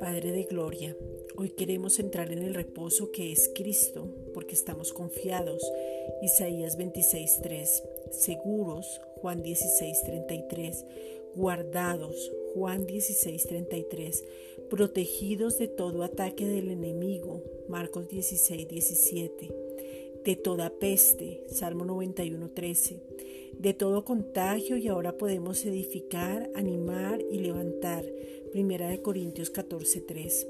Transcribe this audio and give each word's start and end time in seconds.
Padre 0.00 0.32
de 0.32 0.44
Gloria, 0.50 0.96
hoy 1.36 1.50
queremos 1.50 2.00
entrar 2.00 2.32
en 2.32 2.42
el 2.42 2.54
reposo 2.54 3.12
que 3.12 3.30
es 3.30 3.52
Cristo, 3.54 4.08
porque 4.34 4.54
estamos 4.54 4.92
confiados. 4.92 5.62
Isaías 6.22 6.76
26:3, 6.76 7.84
seguros, 8.10 9.00
Juan 9.20 9.42
16:33, 9.42 10.84
guardados, 11.36 12.32
Juan 12.54 12.84
16:33, 12.84 14.24
protegidos 14.68 15.58
de 15.58 15.68
todo 15.68 16.02
ataque 16.02 16.46
del 16.46 16.70
enemigo, 16.70 17.44
Marcos 17.68 18.08
16:17, 18.08 19.67
de 20.24 20.36
toda 20.36 20.70
peste, 20.70 21.44
Salmo 21.50 21.84
91:13, 21.84 23.00
de 23.58 23.74
todo 23.74 24.04
contagio 24.04 24.76
y 24.76 24.88
ahora 24.88 25.16
podemos 25.16 25.64
edificar, 25.64 26.50
animar 26.54 27.20
y 27.30 27.38
levantar, 27.38 28.04
Primera 28.52 28.88
de 28.88 29.02
Corintios 29.02 29.50
14:3 29.52 30.46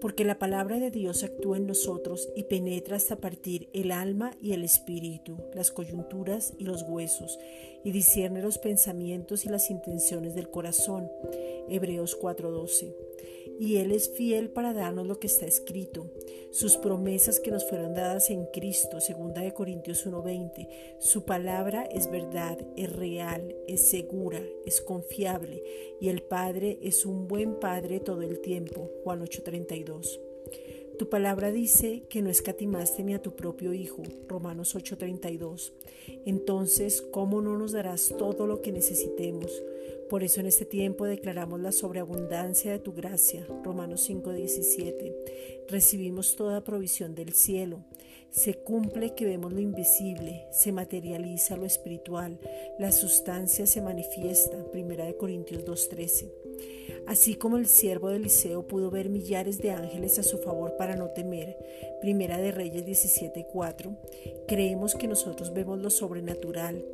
porque 0.00 0.24
la 0.24 0.38
palabra 0.38 0.78
de 0.78 0.90
Dios 0.90 1.24
actúa 1.24 1.56
en 1.56 1.66
nosotros 1.66 2.28
y 2.36 2.44
penetra 2.44 2.96
hasta 2.96 3.16
partir 3.16 3.68
el 3.72 3.90
alma 3.90 4.32
y 4.40 4.52
el 4.52 4.64
espíritu, 4.64 5.36
las 5.54 5.70
coyunturas 5.70 6.52
y 6.58 6.64
los 6.64 6.82
huesos, 6.82 7.38
y 7.84 7.90
discierne 7.90 8.42
los 8.42 8.58
pensamientos 8.58 9.44
y 9.44 9.48
las 9.48 9.70
intenciones 9.70 10.34
del 10.34 10.50
corazón. 10.50 11.10
Hebreos 11.68 12.18
4:12 12.20 12.94
y 13.58 13.78
Él 13.78 13.90
es 13.90 14.10
fiel 14.10 14.50
para 14.50 14.72
darnos 14.72 15.06
lo 15.06 15.18
que 15.18 15.26
está 15.26 15.46
escrito. 15.46 16.06
Sus 16.50 16.76
promesas 16.76 17.40
que 17.40 17.50
nos 17.50 17.68
fueron 17.68 17.94
dadas 17.94 18.30
en 18.30 18.46
Cristo, 18.46 18.98
2 19.00 19.34
de 19.34 19.52
Corintios 19.52 20.06
1:20. 20.06 20.68
Su 21.00 21.24
palabra 21.24 21.82
es 21.82 22.10
verdad, 22.10 22.58
es 22.76 22.92
real, 22.92 23.56
es 23.66 23.82
segura, 23.82 24.40
es 24.64 24.80
confiable 24.80 25.62
y 26.00 26.08
el 26.08 26.22
Padre 26.22 26.78
es 26.82 27.04
un 27.04 27.26
buen 27.26 27.58
Padre 27.58 28.00
todo 28.00 28.22
el 28.22 28.40
tiempo. 28.40 28.90
Juan 29.02 29.22
8:32. 29.22 30.20
Tu 30.98 31.08
palabra 31.08 31.52
dice 31.52 32.02
que 32.08 32.22
no 32.22 32.30
escatimaste 32.30 33.04
ni 33.04 33.14
a 33.14 33.22
tu 33.22 33.36
propio 33.36 33.72
Hijo, 33.72 34.02
Romanos 34.26 34.74
8:32. 34.74 35.72
Entonces, 36.24 37.02
¿cómo 37.02 37.40
no 37.40 37.56
nos 37.56 37.72
darás 37.72 38.14
todo 38.18 38.46
lo 38.46 38.62
que 38.62 38.72
necesitemos? 38.72 39.62
Por 40.08 40.22
eso 40.22 40.40
en 40.40 40.46
este 40.46 40.64
tiempo 40.64 41.04
declaramos 41.04 41.60
la 41.60 41.70
sobreabundancia 41.70 42.72
de 42.72 42.78
tu 42.78 42.94
gracia, 42.94 43.46
Romanos 43.62 44.08
5:17. 44.08 45.14
Recibimos 45.68 46.34
toda 46.34 46.64
provisión 46.64 47.14
del 47.14 47.34
cielo. 47.34 47.84
Se 48.30 48.54
cumple 48.54 49.14
que 49.14 49.26
vemos 49.26 49.52
lo 49.52 49.60
invisible, 49.60 50.46
se 50.50 50.72
materializa 50.72 51.56
lo 51.56 51.66
espiritual, 51.66 52.38
la 52.78 52.92
sustancia 52.92 53.66
se 53.66 53.82
manifiesta, 53.82 54.56
1 54.72 55.14
Corintios 55.18 55.64
2:13. 55.64 56.30
Así 57.06 57.36
como 57.36 57.56
el 57.56 57.66
siervo 57.66 58.10
de 58.10 58.16
Eliseo 58.16 58.66
pudo 58.66 58.90
ver 58.90 59.08
millares 59.08 59.58
de 59.58 59.70
ángeles 59.70 60.18
a 60.18 60.22
su 60.22 60.38
favor 60.38 60.76
para 60.76 60.96
no 60.96 61.08
temer, 61.10 61.56
Primera 62.00 62.38
de 62.38 62.52
Reyes 62.52 62.84
17:4, 62.84 63.96
creemos 64.46 64.94
que 64.94 65.08
nosotros 65.08 65.52
vemos 65.54 65.80
lo 65.80 65.90
sobrenatural, 65.90 66.84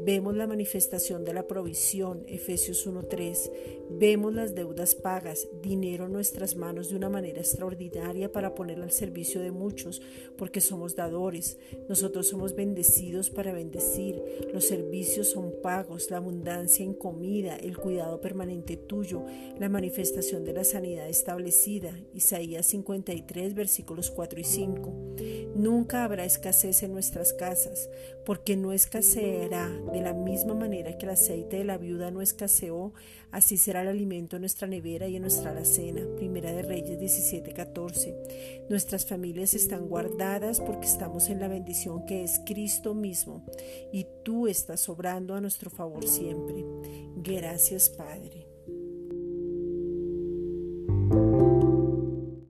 vemos 0.00 0.36
la 0.36 0.46
manifestación 0.46 1.24
de 1.24 1.34
la 1.34 1.46
provisión, 1.46 2.24
Efesios 2.26 2.86
1:3, 2.86 3.50
vemos 3.90 4.34
las 4.34 4.54
deudas 4.54 4.94
pagas, 4.94 5.48
dinero 5.62 6.06
en 6.06 6.12
nuestras 6.12 6.56
manos 6.56 6.90
de 6.90 6.96
una 6.96 7.08
manera 7.08 7.40
extraordinaria 7.40 8.32
para 8.32 8.54
ponerlo 8.54 8.84
al 8.84 8.92
servicio 8.92 9.40
de 9.40 9.50
muchos, 9.50 10.02
porque 10.36 10.60
somos 10.60 10.96
dadores, 10.96 11.58
nosotros 11.88 12.28
somos 12.28 12.54
bendecidos 12.54 13.30
para 13.30 13.52
bendecir, 13.52 14.22
los 14.52 14.66
servicios 14.66 15.30
son 15.30 15.52
pagos, 15.62 16.10
la 16.10 16.18
abundancia 16.18 16.84
en 16.84 16.94
comida, 16.94 17.56
el 17.56 17.76
cuidado 17.76 18.20
permanente 18.20 18.76
tuyo, 18.76 19.24
la 19.58 19.68
manifestación 19.68 20.44
de 20.44 20.52
la 20.52 20.64
sanidad 20.64 21.08
establecida. 21.08 21.98
Isaías 22.14 22.66
53, 22.66 23.54
versículos 23.54 24.10
4 24.10 24.40
y 24.40 24.44
5. 24.44 24.92
Nunca 25.54 26.02
habrá 26.02 26.24
escasez 26.24 26.82
en 26.82 26.92
nuestras 26.92 27.32
casas, 27.32 27.88
porque 28.26 28.56
no 28.56 28.72
escaseará 28.72 29.68
de 29.92 30.00
la 30.00 30.12
misma 30.12 30.54
manera 30.54 30.98
que 30.98 31.06
el 31.06 31.12
aceite 31.12 31.58
de 31.58 31.64
la 31.64 31.78
viuda 31.78 32.10
no 32.10 32.22
escaseó, 32.22 32.92
así 33.30 33.56
será 33.56 33.82
el 33.82 33.88
alimento 33.88 34.34
en 34.34 34.42
nuestra 34.42 34.66
nevera 34.66 35.06
y 35.06 35.14
en 35.14 35.22
nuestra 35.22 35.52
alacena. 35.52 36.02
Primera 36.16 36.52
de 36.52 36.62
Reyes 36.62 36.98
17, 36.98 37.52
14. 37.52 38.64
Nuestras 38.68 39.06
familias 39.06 39.54
están 39.54 39.88
guardadas 39.88 40.60
porque 40.60 40.86
estamos 40.86 41.28
en 41.28 41.38
la 41.38 41.46
bendición 41.46 42.04
que 42.04 42.24
es 42.24 42.40
Cristo 42.44 42.94
mismo, 42.94 43.46
y 43.92 44.06
tú 44.24 44.48
estás 44.48 44.88
obrando 44.88 45.34
a 45.34 45.40
nuestro 45.40 45.70
favor 45.70 46.06
siempre. 46.08 46.64
Gracias, 47.16 47.90
Padre. 47.90 48.43